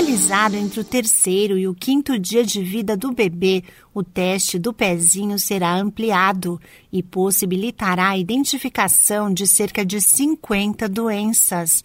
[0.00, 4.72] Realizado entre o terceiro e o quinto dia de vida do bebê, o teste do
[4.72, 6.58] pezinho será ampliado
[6.90, 11.84] e possibilitará a identificação de cerca de 50 doenças.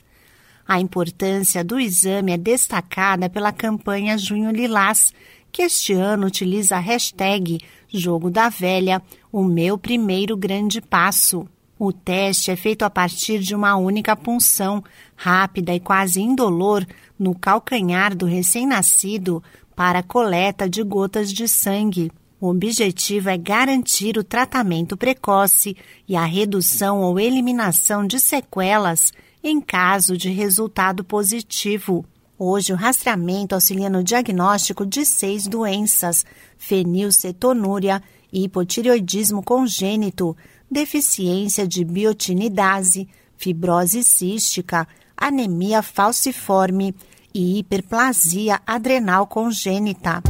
[0.65, 5.11] A importância do exame é destacada pela campanha Junho Lilás,
[5.51, 7.59] que este ano utiliza a hashtag
[7.89, 11.45] Jogo da Velha, o meu primeiro grande passo.
[11.77, 14.81] O teste é feito a partir de uma única punção,
[15.15, 16.85] rápida e quase indolor,
[17.19, 19.43] no calcanhar do recém-nascido
[19.75, 22.11] para coleta de gotas de sangue.
[22.39, 25.75] O objetivo é garantir o tratamento precoce
[26.07, 29.11] e a redução ou eliminação de sequelas
[29.43, 32.05] em caso de resultado positivo.
[32.37, 36.25] Hoje, o rastreamento auxilia no diagnóstico de seis doenças:
[36.57, 38.01] fenilcetonúria,
[38.31, 40.35] hipotireoidismo congênito,
[40.69, 46.95] deficiência de biotinidase, fibrose cística, anemia falciforme
[47.33, 50.21] e hiperplasia adrenal congênita.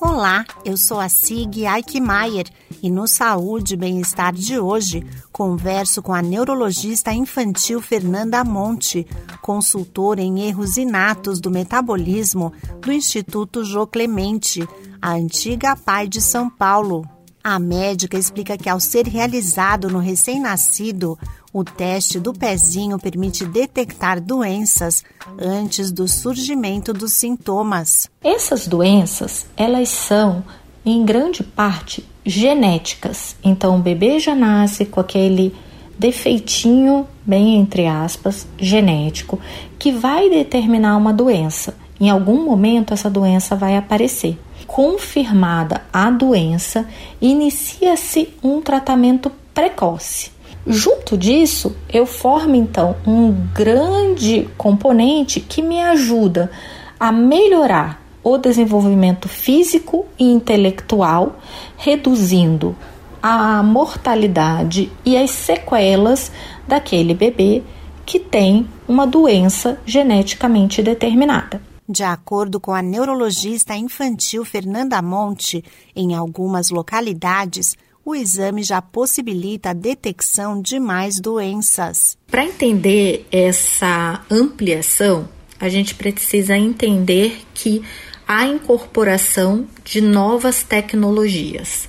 [0.00, 2.46] Olá, eu sou a Sig Eichmeier
[2.82, 9.06] e no Saúde e Bem-Estar de hoje converso com a neurologista infantil Fernanda Monte,
[9.42, 14.66] consultora em erros inatos do metabolismo do Instituto Jô Clemente,
[15.00, 17.15] a antiga PAI de São Paulo.
[17.48, 21.16] A médica explica que ao ser realizado no recém-nascido,
[21.52, 25.04] o teste do pezinho permite detectar doenças
[25.38, 28.10] antes do surgimento dos sintomas.
[28.20, 30.42] Essas doenças, elas são
[30.84, 33.36] em grande parte genéticas.
[33.44, 35.54] Então o bebê já nasce com aquele
[35.96, 39.38] defeitinho, bem entre aspas, genético,
[39.78, 41.76] que vai determinar uma doença.
[42.00, 46.86] Em algum momento essa doença vai aparecer confirmada a doença,
[47.20, 50.30] inicia-se um tratamento precoce.
[50.66, 56.50] Junto disso, eu formo então um grande componente que me ajuda
[56.98, 61.36] a melhorar o desenvolvimento físico e intelectual,
[61.76, 62.74] reduzindo
[63.22, 66.32] a mortalidade e as sequelas
[66.66, 67.62] daquele bebê
[68.04, 71.60] que tem uma doença geneticamente determinada.
[71.88, 75.62] De acordo com a neurologista infantil Fernanda Monte,
[75.94, 82.18] em algumas localidades, o exame já possibilita a detecção de mais doenças.
[82.28, 85.28] Para entender essa ampliação,
[85.60, 87.82] a gente precisa entender que
[88.26, 91.88] há incorporação de novas tecnologias.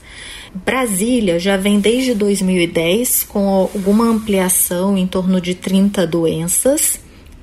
[0.54, 7.00] Brasília já vem desde 2010 com alguma ampliação em torno de 30 doenças,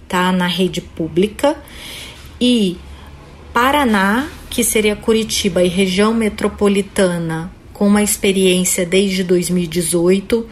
[0.09, 1.57] tá, na rede pública
[2.45, 2.77] e
[3.55, 10.47] Paraná, que seria Curitiba e região metropolitana, com uma experiência desde 2018,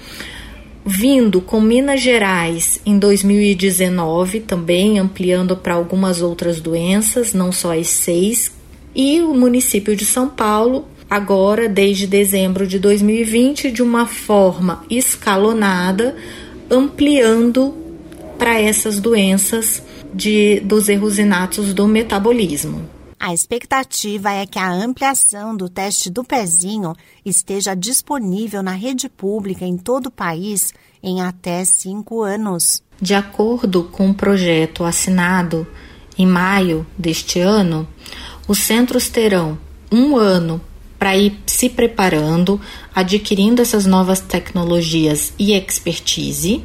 [0.86, 7.88] vindo com Minas Gerais em 2019, também ampliando para algumas outras doenças, não só as
[7.88, 8.50] seis,
[8.94, 16.16] e o município de São Paulo, agora desde dezembro de 2020, de uma forma escalonada,
[16.70, 17.81] ampliando
[18.38, 19.82] para essas doenças
[20.12, 22.88] de, dos erros inatos do metabolismo.
[23.18, 26.92] A expectativa é que a ampliação do teste do pezinho
[27.24, 32.82] esteja disponível na rede pública em todo o país em até cinco anos.
[33.00, 35.64] De acordo com o projeto assinado
[36.18, 37.86] em maio deste ano,
[38.48, 39.56] os centros terão
[39.90, 40.60] um ano
[40.98, 42.60] para ir se preparando,
[42.94, 46.64] adquirindo essas novas tecnologias e expertise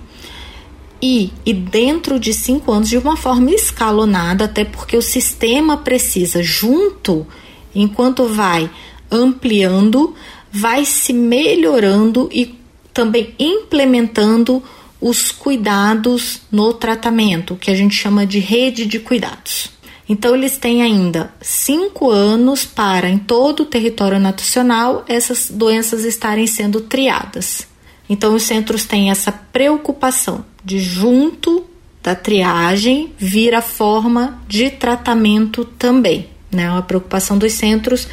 [1.02, 6.42] e, e dentro de cinco anos de uma forma escalonada, até porque o sistema precisa,
[6.42, 7.26] junto,
[7.74, 8.70] enquanto vai
[9.10, 10.16] ampliando,
[10.52, 12.58] vai se melhorando e
[12.94, 14.64] também implementando
[15.00, 19.70] os cuidados no tratamento, que a gente chama de rede de cuidados.
[20.10, 26.48] Então, eles têm ainda cinco anos para, em todo o território nacional, essas doenças estarem
[26.48, 27.68] sendo triadas.
[28.10, 31.66] Então, os centros têm essa preocupação de, junto
[32.02, 36.30] da triagem, vir a forma de tratamento também.
[36.52, 36.70] Né?
[36.70, 38.08] Uma preocupação dos centros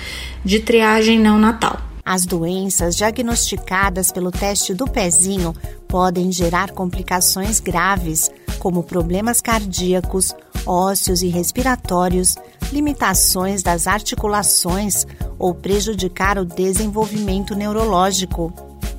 [0.44, 1.80] de triagem neonatal.
[2.04, 5.54] As doenças diagnosticadas pelo teste do pezinho
[5.88, 10.34] podem gerar complicações graves, como problemas cardíacos,
[10.66, 12.34] ósseos e respiratórios,
[12.70, 15.06] limitações das articulações
[15.38, 18.52] ou prejudicar o desenvolvimento neurológico.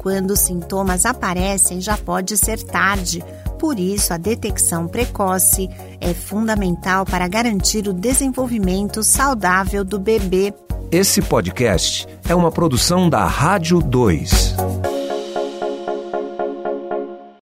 [0.06, 3.24] Quando os sintomas aparecem, já pode ser tarde.
[3.58, 5.68] Por isso, a detecção precoce
[6.00, 10.54] é fundamental para garantir o desenvolvimento saudável do bebê.
[10.92, 14.56] Esse podcast é uma produção da Rádio 2.